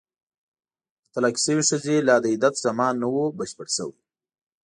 د 1.03 1.05
طلاقې 1.13 1.41
شوې 1.45 1.63
ښځې 1.69 1.95
لا 2.07 2.15
د 2.23 2.25
عدت 2.33 2.53
زمان 2.65 2.93
نه 3.01 3.07
وو 3.13 3.23
بشپړ 3.37 3.67
شوی. 3.77 3.97